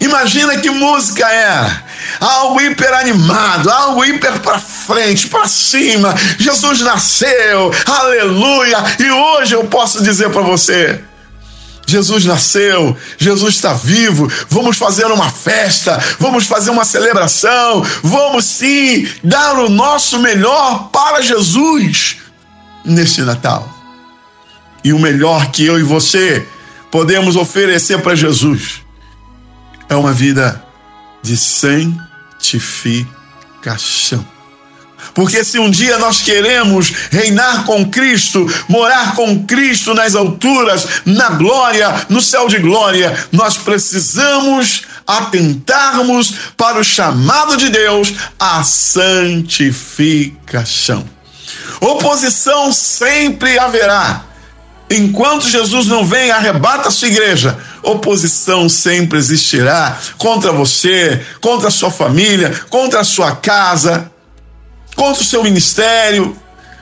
Imagina 0.00 0.56
que 0.58 0.70
música 0.70 1.28
era. 1.28 1.84
Algo 2.20 2.60
hiper 2.60 2.94
animado, 2.94 3.68
algo 3.70 4.04
hiper 4.04 4.40
para 4.40 4.58
frente, 4.58 5.26
para 5.26 5.48
cima. 5.48 6.14
Jesus 6.38 6.80
nasceu, 6.80 7.72
aleluia. 7.86 8.78
E 8.98 9.10
hoje 9.10 9.54
eu 9.54 9.64
posso 9.64 10.02
dizer 10.02 10.30
para 10.30 10.42
você: 10.42 11.00
Jesus 11.86 12.24
nasceu, 12.24 12.96
Jesus 13.18 13.56
está 13.56 13.72
vivo, 13.72 14.30
vamos 14.48 14.76
fazer 14.76 15.06
uma 15.06 15.30
festa, 15.30 15.98
vamos 16.18 16.46
fazer 16.46 16.70
uma 16.70 16.84
celebração, 16.84 17.84
vamos 18.02 18.44
sim 18.44 19.08
dar 19.24 19.58
o 19.58 19.68
nosso 19.68 20.18
melhor 20.20 20.90
para 20.90 21.20
Jesus 21.20 22.18
neste 22.84 23.22
Natal. 23.22 23.68
E 24.84 24.92
o 24.92 24.98
melhor 24.98 25.50
que 25.50 25.66
eu 25.66 25.78
e 25.78 25.82
você 25.82 26.46
podemos 26.90 27.36
oferecer 27.36 28.00
para 28.00 28.14
Jesus 28.14 28.87
é 29.88 29.94
uma 29.94 30.12
vida 30.12 30.60
de 31.22 31.36
santificação. 31.36 34.26
Porque 35.14 35.44
se 35.44 35.58
um 35.58 35.70
dia 35.70 35.98
nós 35.98 36.22
queremos 36.22 36.92
reinar 37.10 37.64
com 37.64 37.88
Cristo, 37.88 38.46
morar 38.68 39.14
com 39.14 39.46
Cristo 39.46 39.94
nas 39.94 40.14
alturas, 40.14 40.86
na 41.04 41.30
glória, 41.30 42.06
no 42.08 42.20
céu 42.20 42.46
de 42.48 42.58
glória, 42.58 43.16
nós 43.32 43.56
precisamos 43.56 44.82
atentarmos 45.06 46.34
para 46.56 46.78
o 46.78 46.84
chamado 46.84 47.56
de 47.56 47.70
Deus, 47.70 48.12
a 48.38 48.62
santificação. 48.62 51.04
Oposição 51.80 52.70
sempre 52.72 53.58
haverá 53.58 54.28
Enquanto 54.90 55.48
Jesus 55.48 55.86
não 55.86 56.04
vem, 56.04 56.30
arrebata 56.30 56.88
a 56.88 56.90
sua 56.90 57.08
igreja. 57.08 57.58
Oposição 57.82 58.68
sempre 58.68 59.18
existirá 59.18 59.98
contra 60.16 60.52
você, 60.52 61.24
contra 61.40 61.68
a 61.68 61.70
sua 61.70 61.90
família, 61.90 62.50
contra 62.70 63.00
a 63.00 63.04
sua 63.04 63.36
casa, 63.36 64.10
contra 64.94 65.22
o 65.22 65.26
seu 65.26 65.42
ministério. 65.42 66.36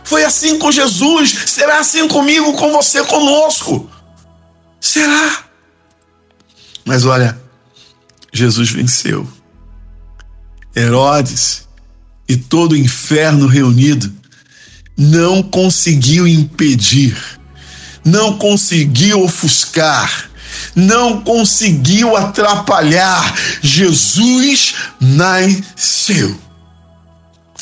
Foi 0.05 0.25
assim 0.25 0.59
com 0.59 0.71
Jesus, 0.71 1.31
será 1.47 1.81
assim 1.81 2.07
comigo, 2.09 2.53
com 2.55 2.73
você, 2.73 3.05
conosco. 3.05 3.91
Será? 4.81 5.45
Mas 6.85 7.05
olha, 7.05 7.39
Jesus 8.33 8.71
venceu. 8.71 9.29
Herodes 10.75 11.67
e 12.29 12.37
todo 12.37 12.73
o 12.73 12.77
inferno 12.77 13.47
reunido 13.47 14.13
não 14.97 15.43
conseguiu 15.43 16.27
impedir 16.27 17.37
não 18.07 18.39
conseguiu 18.39 19.25
ofuscar, 19.25 20.31
não 20.77 21.23
conseguiu 21.23 22.15
atrapalhar. 22.15 23.35
Jesus 23.63 24.75
nasceu. 25.01 26.39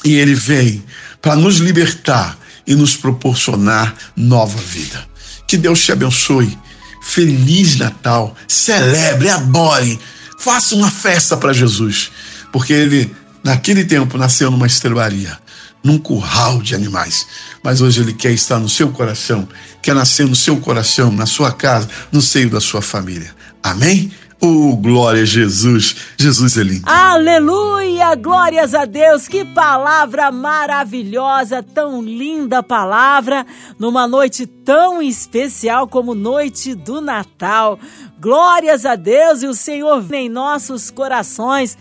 E 0.04 0.14
ele 0.14 0.34
vem 0.34 0.84
para 1.22 1.36
nos 1.36 1.58
libertar 1.58 2.36
e 2.66 2.74
nos 2.74 2.96
proporcionar 2.96 3.94
nova 4.16 4.60
vida. 4.60 5.06
Que 5.46 5.56
Deus 5.56 5.82
te 5.82 5.92
abençoe. 5.92 6.58
Feliz 7.02 7.76
Natal. 7.76 8.36
Celebre, 8.48 9.30
adore. 9.30 9.98
Faça 10.40 10.74
uma 10.74 10.90
festa 10.90 11.36
para 11.36 11.52
Jesus. 11.52 12.10
Porque 12.52 12.72
ele, 12.72 13.14
naquele 13.42 13.84
tempo, 13.84 14.18
nasceu 14.18 14.50
numa 14.50 14.66
estrebaria 14.66 15.43
num 15.84 15.98
curral 15.98 16.62
de 16.62 16.74
animais. 16.74 17.26
Mas 17.62 17.82
hoje 17.82 18.00
ele 18.00 18.14
quer 18.14 18.32
estar 18.32 18.58
no 18.58 18.68
seu 18.68 18.90
coração, 18.90 19.46
quer 19.82 19.94
nascer 19.94 20.26
no 20.26 20.34
seu 20.34 20.56
coração, 20.56 21.12
na 21.12 21.26
sua 21.26 21.52
casa, 21.52 21.88
no 22.10 22.22
seio 22.22 22.48
da 22.48 22.60
sua 22.60 22.80
família. 22.80 23.30
Amém? 23.62 24.10
Oh, 24.40 24.76
glória 24.76 25.22
a 25.22 25.24
Jesus. 25.24 25.96
Jesus 26.18 26.58
é 26.58 26.62
lindo. 26.62 26.82
Aleluia! 26.86 28.14
Glórias 28.14 28.74
a 28.74 28.84
Deus. 28.84 29.26
Que 29.26 29.42
palavra 29.42 30.30
maravilhosa, 30.30 31.62
tão 31.62 32.02
linda 32.02 32.62
palavra, 32.62 33.46
numa 33.78 34.06
noite 34.06 34.44
tão 34.46 35.00
especial 35.00 35.88
como 35.88 36.14
noite 36.14 36.74
do 36.74 37.00
Natal. 37.00 37.78
Glórias 38.20 38.84
a 38.84 38.96
Deus 38.96 39.42
e 39.42 39.46
o 39.46 39.54
Senhor 39.54 40.04
em 40.12 40.28
nossos 40.28 40.90
corações 40.90 41.78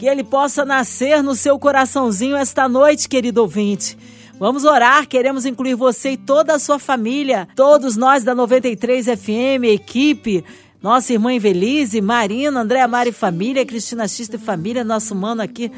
que 0.00 0.06
ele 0.06 0.24
possa 0.24 0.64
nascer 0.64 1.22
no 1.22 1.34
seu 1.34 1.58
coraçãozinho 1.58 2.34
esta 2.34 2.66
noite, 2.66 3.06
querido 3.06 3.42
ouvinte. 3.42 3.98
Vamos 4.38 4.64
orar, 4.64 5.06
queremos 5.06 5.44
incluir 5.44 5.74
você 5.74 6.12
e 6.12 6.16
toda 6.16 6.54
a 6.54 6.58
sua 6.58 6.78
família, 6.78 7.46
todos 7.54 7.98
nós 7.98 8.24
da 8.24 8.34
93 8.34 9.08
FM, 9.08 9.64
equipe, 9.64 10.42
nossa 10.82 11.12
irmã 11.12 11.34
Evelise, 11.34 12.00
Marina, 12.00 12.62
Andréa 12.62 12.88
Mari 12.88 13.12
Família, 13.12 13.66
Cristina 13.66 14.08
Xista 14.08 14.36
e 14.36 14.38
Família, 14.38 14.82
nosso 14.82 15.14
mano 15.14 15.42
aqui 15.42 15.70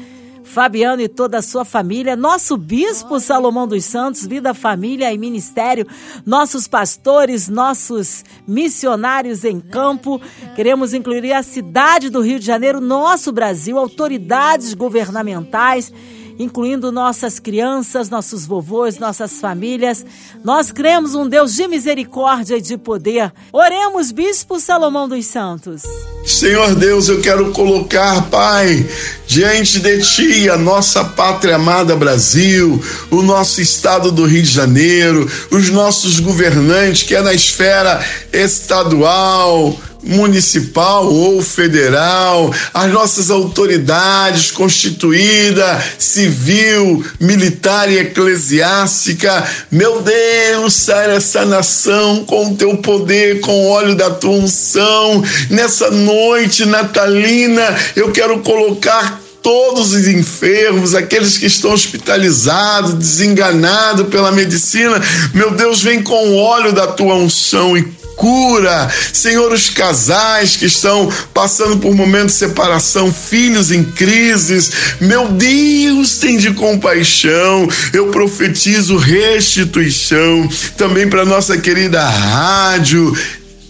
Fabiano 0.43 1.01
e 1.01 1.07
toda 1.07 1.37
a 1.37 1.41
sua 1.41 1.65
família, 1.65 2.15
nosso 2.15 2.57
bispo 2.57 3.19
Salomão 3.19 3.67
dos 3.67 3.85
Santos, 3.85 4.25
vida, 4.25 4.53
família 4.53 5.11
e 5.11 5.17
ministério, 5.17 5.87
nossos 6.25 6.67
pastores, 6.67 7.47
nossos 7.47 8.23
missionários 8.47 9.43
em 9.43 9.59
campo. 9.59 10.21
Queremos 10.55 10.93
incluir 10.93 11.33
a 11.33 11.41
cidade 11.43 12.09
do 12.09 12.21
Rio 12.21 12.39
de 12.39 12.45
Janeiro, 12.45 12.79
nosso 12.79 13.31
Brasil, 13.31 13.77
autoridades 13.77 14.73
governamentais 14.73 15.91
incluindo 16.37 16.91
nossas 16.91 17.39
crianças, 17.39 18.09
nossos 18.09 18.45
vovôs, 18.45 18.97
nossas 18.97 19.39
famílias. 19.39 20.05
Nós 20.43 20.71
cremos 20.71 21.15
um 21.15 21.27
Deus 21.27 21.55
de 21.55 21.67
misericórdia 21.67 22.57
e 22.57 22.61
de 22.61 22.77
poder. 22.77 23.31
Oremos, 23.51 24.11
Bispo 24.11 24.59
Salomão 24.59 25.07
dos 25.07 25.25
Santos. 25.25 25.83
Senhor 26.25 26.73
Deus, 26.75 27.09
eu 27.09 27.21
quero 27.21 27.51
colocar, 27.51 28.29
Pai, 28.29 28.87
diante 29.27 29.79
de 29.79 29.99
Ti 29.99 30.49
a 30.49 30.57
nossa 30.57 31.03
pátria 31.03 31.55
amada 31.55 31.95
Brasil, 31.95 32.81
o 33.11 33.21
nosso 33.21 33.61
estado 33.61 34.11
do 34.11 34.25
Rio 34.25 34.43
de 34.43 34.49
Janeiro, 34.49 35.29
os 35.51 35.69
nossos 35.69 36.19
governantes, 36.19 37.03
que 37.03 37.15
é 37.15 37.21
na 37.21 37.33
esfera 37.33 38.03
estadual, 38.31 39.77
municipal 40.03 41.11
ou 41.11 41.41
federal, 41.41 42.53
as 42.73 42.91
nossas 42.91 43.29
autoridades 43.31 44.51
constituída, 44.51 45.83
civil, 45.97 47.03
militar 47.19 47.89
e 47.91 47.99
eclesiástica. 47.99 49.43
Meu 49.71 50.01
Deus, 50.01 50.73
sai 50.73 51.15
essa 51.15 51.45
nação 51.45 52.25
com 52.25 52.51
o 52.51 52.55
teu 52.55 52.77
poder, 52.77 53.39
com 53.39 53.65
o 53.65 53.69
óleo 53.69 53.95
da 53.95 54.09
tua 54.09 54.31
unção. 54.31 55.23
Nessa 55.49 55.89
noite 55.89 56.65
natalina, 56.65 57.63
eu 57.95 58.11
quero 58.11 58.39
colocar 58.39 59.21
todos 59.41 59.91
os 59.91 60.07
enfermos, 60.07 60.95
aqueles 60.95 61.37
que 61.37 61.45
estão 61.45 61.73
hospitalizados, 61.73 62.93
desenganados 62.93 64.07
pela 64.07 64.31
medicina. 64.31 64.99
Meu 65.33 65.51
Deus, 65.51 65.81
vem 65.81 66.01
com 66.01 66.29
o 66.29 66.37
óleo 66.37 66.71
da 66.71 66.87
tua 66.87 67.15
unção 67.15 67.77
e 67.77 67.83
cura. 68.15 68.89
Senhor, 69.11 69.51
os 69.51 69.69
casais 69.69 70.55
que 70.55 70.65
estão 70.65 71.11
passando 71.33 71.77
por 71.77 71.93
momentos 71.95 72.33
de 72.33 72.39
separação, 72.39 73.13
filhos 73.13 73.71
em 73.71 73.83
crises, 73.83 74.71
meu 74.99 75.27
Deus, 75.29 76.17
tem 76.17 76.37
de 76.37 76.51
compaixão. 76.53 77.67
Eu 77.91 78.07
profetizo 78.07 78.97
restituição 78.97 80.47
também 80.77 81.09
para 81.09 81.25
nossa 81.25 81.57
querida 81.57 82.07
rádio 82.07 83.13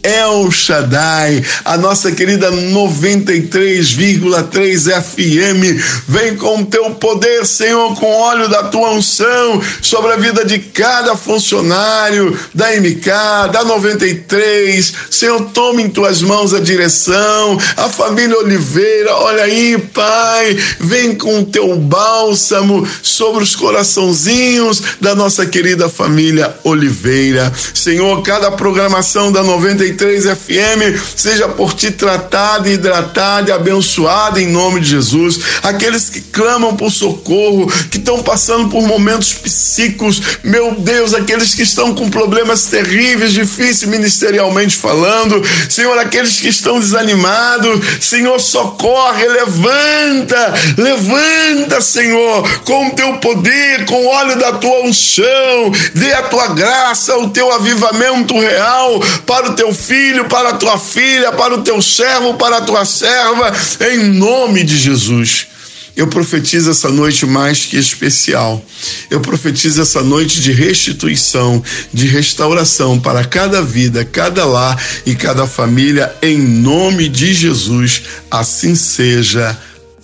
El 0.03 0.51
Shaddai, 0.51 1.41
a 1.63 1.77
nossa 1.77 2.11
querida 2.11 2.51
93,3 2.51 4.91
FM. 5.01 5.81
Vem 6.09 6.35
com 6.35 6.59
o 6.59 6.65
teu 6.65 6.91
poder, 6.91 7.45
Senhor, 7.45 7.95
com 7.95 8.11
óleo 8.11 8.49
da 8.49 8.63
tua 8.63 8.91
unção 8.91 9.61
sobre 9.81 10.11
a 10.11 10.17
vida 10.17 10.43
de 10.43 10.59
cada 10.59 11.15
funcionário 11.15 12.37
da 12.53 12.73
MK, 12.73 13.07
da 13.53 13.63
93. 13.63 14.93
Senhor, 15.09 15.41
tome 15.53 15.83
em 15.83 15.89
tuas 15.89 16.21
mãos 16.21 16.53
a 16.53 16.59
direção, 16.59 17.57
a 17.77 17.87
família 17.87 18.37
Oliveira, 18.37 19.15
olha 19.15 19.43
aí, 19.43 19.77
Pai, 19.93 20.57
vem 20.81 21.15
com 21.15 21.39
o 21.39 21.45
teu 21.45 21.77
bálsamo 21.77 22.85
sobre 23.01 23.41
os 23.41 23.55
coraçãozinhos 23.55 24.83
da 24.99 25.15
nossa 25.15 25.45
querida 25.45 25.87
família 25.87 26.53
Oliveira. 26.65 27.53
Senhor, 27.73 28.21
cada 28.21 28.51
programação 28.51 29.31
da 29.31 29.41
93 29.41 29.92
FM 29.97 30.99
seja 31.15 31.47
por 31.47 31.73
ti 31.73 31.91
tratada, 31.91 32.69
hidratada 32.69 33.49
e 33.49 33.53
abençoada 33.53 34.41
em 34.41 34.47
nome 34.47 34.79
de 34.79 34.89
Jesus. 34.89 35.39
Aqueles 35.61 36.09
que 36.09 36.21
clamam 36.21 36.75
por 36.75 36.91
socorro, 36.91 37.67
que 37.89 37.97
estão 37.97 38.21
passando 38.23 38.69
por 38.69 38.81
momentos 38.83 39.33
psíquicos, 39.33 40.21
meu 40.43 40.75
Deus, 40.75 41.13
aqueles 41.13 41.53
que 41.53 41.63
estão 41.63 41.93
com 41.93 42.09
problemas 42.09 42.65
terríveis, 42.65 43.33
difíceis 43.33 43.83
ministerialmente 43.83 44.77
falando, 44.77 45.41
Senhor, 45.69 45.97
aqueles 45.97 46.39
que 46.39 46.47
estão 46.47 46.79
desanimados, 46.79 47.79
Senhor, 47.99 48.39
socorre, 48.39 49.27
levanta, 49.27 50.53
levanta, 50.77 51.81
Senhor, 51.81 52.61
com 52.63 52.87
o 52.87 52.91
teu 52.91 53.13
poder, 53.17 53.85
com 53.85 53.95
o 53.95 54.07
óleo 54.07 54.37
da 54.37 54.53
tua 54.53 54.81
unção, 54.83 55.71
dê 55.93 56.13
a 56.13 56.23
tua 56.23 56.47
graça, 56.49 57.17
o 57.17 57.29
teu 57.29 57.51
avivamento 57.51 58.39
real 58.39 58.99
para 59.25 59.51
o 59.51 59.53
teu 59.55 59.73
filho, 59.83 60.25
para 60.25 60.49
a 60.49 60.53
tua 60.53 60.77
filha, 60.77 61.31
para 61.31 61.55
o 61.55 61.61
teu 61.61 61.81
servo, 61.81 62.35
para 62.35 62.57
a 62.57 62.61
tua 62.61 62.85
serva, 62.85 63.51
em 63.91 63.97
nome 64.09 64.63
de 64.63 64.77
Jesus. 64.77 65.47
Eu 65.95 66.07
profetizo 66.07 66.71
essa 66.71 66.89
noite 66.89 67.23
mais 67.25 67.65
que 67.65 67.77
especial. 67.77 68.63
Eu 69.11 69.21
profetizo 69.21 69.79
essa 69.79 70.01
noite 70.01 70.41
de 70.41 70.51
restituição, 70.51 71.63
de 71.93 72.07
restauração 72.07 72.99
para 72.99 73.23
cada 73.23 73.61
vida, 73.61 74.03
cada 74.03 74.43
lar 74.43 74.81
e 75.05 75.13
cada 75.13 75.45
família, 75.45 76.15
em 76.21 76.37
nome 76.37 77.07
de 77.07 77.31
Jesus. 77.33 78.03
Assim 78.31 78.73
seja. 78.73 79.55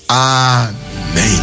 Amém. 0.08 1.39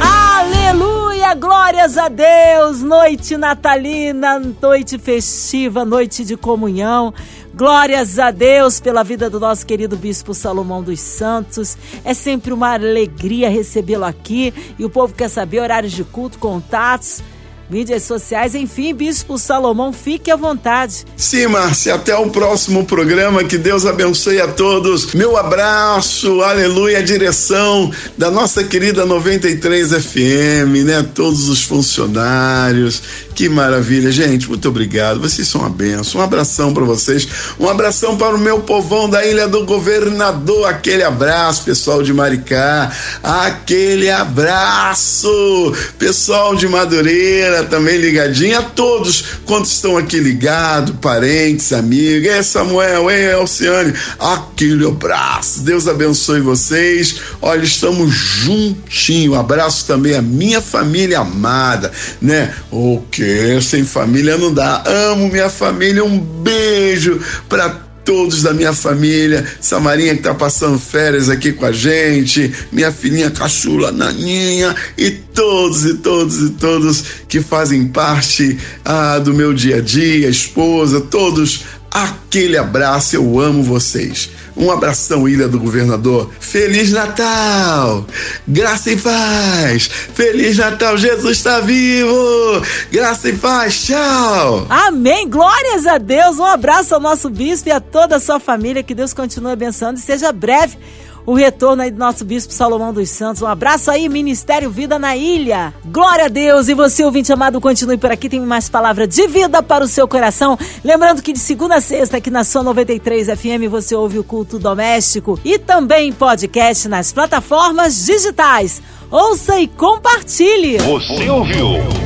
Aleluia, 0.00 1.34
glórias 1.34 1.96
a 1.96 2.08
Deus. 2.08 2.82
Noite 2.82 3.36
natalina, 3.36 4.42
noite 4.60 4.98
festiva, 4.98 5.84
noite 5.84 6.24
de 6.24 6.36
comunhão. 6.36 7.14
Glórias 7.56 8.18
a 8.18 8.30
Deus 8.30 8.80
pela 8.80 9.02
vida 9.02 9.30
do 9.30 9.40
nosso 9.40 9.64
querido 9.64 9.96
Bispo 9.96 10.34
Salomão 10.34 10.82
dos 10.82 11.00
Santos. 11.00 11.74
É 12.04 12.12
sempre 12.12 12.52
uma 12.52 12.74
alegria 12.74 13.48
recebê-lo 13.48 14.04
aqui. 14.04 14.52
E 14.78 14.84
o 14.84 14.90
povo 14.90 15.14
quer 15.14 15.30
saber 15.30 15.60
horários 15.60 15.92
de 15.92 16.04
culto, 16.04 16.38
contatos 16.38 17.22
mídias 17.68 18.02
sociais, 18.04 18.54
enfim, 18.54 18.94
Bispo 18.94 19.38
Salomão, 19.38 19.92
fique 19.92 20.30
à 20.30 20.36
vontade. 20.36 21.04
Sim, 21.16 21.48
Márcia, 21.48 21.94
até 21.94 22.16
o 22.16 22.30
próximo 22.30 22.84
programa, 22.84 23.44
que 23.44 23.58
Deus 23.58 23.86
abençoe 23.86 24.40
a 24.40 24.48
todos. 24.48 25.12
Meu 25.14 25.36
abraço, 25.36 26.42
aleluia, 26.42 27.02
direção 27.02 27.90
da 28.16 28.30
nossa 28.30 28.64
querida 28.64 29.04
93 29.04 29.92
FM, 29.92 30.84
né? 30.84 31.06
Todos 31.14 31.48
os 31.48 31.62
funcionários, 31.62 33.02
que 33.34 33.48
maravilha, 33.48 34.10
gente, 34.10 34.48
muito 34.48 34.68
obrigado, 34.68 35.20
vocês 35.20 35.46
são 35.46 35.60
uma 35.60 35.70
benção, 35.70 36.20
um 36.20 36.24
abração 36.24 36.72
para 36.72 36.84
vocês, 36.84 37.28
um 37.58 37.68
abração 37.68 38.16
para 38.16 38.34
o 38.34 38.38
meu 38.38 38.60
povão 38.60 39.10
da 39.10 39.24
Ilha 39.26 39.46
do 39.46 39.64
Governador, 39.64 40.66
aquele 40.66 41.02
abraço, 41.02 41.64
pessoal 41.64 42.02
de 42.02 42.12
Maricá, 42.14 42.90
aquele 43.22 44.10
abraço, 44.10 45.72
pessoal 45.98 46.54
de 46.54 46.66
Madureira, 46.66 47.55
também 47.64 47.98
ligadinha 47.98 48.58
a 48.58 48.62
todos 48.62 49.24
quantos 49.44 49.72
estão 49.72 49.96
aqui 49.96 50.18
ligados, 50.18 50.94
parentes, 51.00 51.72
amigos. 51.72 52.28
É 52.28 52.42
Samuel, 52.42 53.10
é 53.10 53.32
Alciane, 53.32 53.92
aquele 54.18 54.86
abraço. 54.86 55.60
Deus 55.60 55.88
abençoe 55.88 56.40
vocês. 56.40 57.20
Olha, 57.40 57.64
estamos 57.64 58.12
juntinho. 58.12 59.34
Abraço 59.34 59.86
também 59.86 60.14
a 60.14 60.22
minha 60.22 60.60
família 60.60 61.20
amada, 61.20 61.92
né? 62.20 62.54
O 62.70 63.02
que 63.10 63.60
sem 63.60 63.84
família 63.84 64.36
não 64.36 64.52
dá. 64.52 64.82
Amo 64.86 65.28
minha 65.28 65.48
família. 65.48 66.04
Um 66.04 66.18
beijo 66.18 67.20
para 67.48 67.85
todos 68.06 68.40
da 68.42 68.54
minha 68.54 68.72
família, 68.72 69.44
Samarinha 69.60 70.14
que 70.14 70.22
tá 70.22 70.32
passando 70.32 70.78
férias 70.78 71.28
aqui 71.28 71.52
com 71.52 71.66
a 71.66 71.72
gente, 71.72 72.50
minha 72.70 72.92
filhinha 72.92 73.30
caçula 73.30 73.90
Naninha 73.90 74.74
e 74.96 75.10
todos 75.10 75.84
e 75.84 75.94
todos 75.94 76.40
e 76.40 76.50
todos 76.50 77.04
que 77.28 77.40
fazem 77.40 77.88
parte 77.88 78.56
ah, 78.84 79.18
do 79.18 79.34
meu 79.34 79.52
dia 79.52 79.78
a 79.78 79.80
dia, 79.80 80.28
esposa, 80.28 81.00
todos 81.00 81.64
aquele 81.90 82.56
abraço, 82.56 83.16
eu 83.16 83.40
amo 83.40 83.62
vocês. 83.62 84.30
Um 84.56 84.70
abração, 84.70 85.28
Ilha 85.28 85.46
do 85.46 85.60
Governador. 85.60 86.30
Feliz 86.40 86.90
Natal! 86.90 88.06
Graça 88.48 88.90
e 88.90 88.96
paz! 88.96 89.86
Feliz 89.86 90.56
Natal! 90.56 90.96
Jesus 90.96 91.36
está 91.36 91.60
vivo! 91.60 92.62
Graça 92.90 93.28
e 93.28 93.36
paz! 93.36 93.84
Tchau! 93.84 94.66
Amém! 94.70 95.28
Glórias 95.28 95.86
a 95.86 95.98
Deus! 95.98 96.38
Um 96.38 96.46
abraço 96.46 96.94
ao 96.94 97.00
nosso 97.00 97.28
bispo 97.28 97.68
e 97.68 97.72
a 97.72 97.80
toda 97.80 98.16
a 98.16 98.20
sua 98.20 98.40
família. 98.40 98.82
Que 98.82 98.94
Deus 98.94 99.12
continue 99.12 99.52
abençoando 99.52 99.98
e 99.98 100.02
seja 100.02 100.32
breve 100.32 100.78
o 101.26 101.34
retorno 101.34 101.82
aí 101.82 101.90
do 101.90 101.98
nosso 101.98 102.24
bispo 102.24 102.52
Salomão 102.52 102.92
dos 102.92 103.10
Santos. 103.10 103.42
Um 103.42 103.46
abraço 103.46 103.90
aí, 103.90 104.08
Ministério 104.08 104.70
Vida 104.70 104.98
na 104.98 105.16
Ilha. 105.16 105.74
Glória 105.84 106.26
a 106.26 106.28
Deus! 106.28 106.68
E 106.68 106.74
você, 106.74 107.04
ouvinte 107.04 107.32
amado, 107.32 107.60
continue 107.60 107.98
por 107.98 108.10
aqui. 108.10 108.28
Tem 108.28 108.40
mais 108.40 108.68
palavra 108.68 109.06
de 109.06 109.26
vida 109.26 109.62
para 109.62 109.84
o 109.84 109.88
seu 109.88 110.06
coração. 110.06 110.56
Lembrando 110.84 111.20
que 111.20 111.32
de 111.32 111.38
segunda 111.40 111.76
a 111.76 111.80
sexta, 111.80 112.18
aqui 112.18 112.30
na 112.30 112.44
sua 112.44 112.62
93 112.62 113.26
FM, 113.28 113.68
você 113.68 113.94
ouve 113.96 114.18
o 114.18 114.24
culto 114.24 114.58
doméstico 114.58 115.38
e 115.44 115.58
também 115.58 116.12
podcast 116.12 116.88
nas 116.88 117.12
plataformas 117.12 118.06
digitais. 118.06 118.80
Ouça 119.10 119.58
e 119.58 119.66
compartilhe. 119.66 120.78
Você 120.78 121.28
ouviu? 121.28 122.05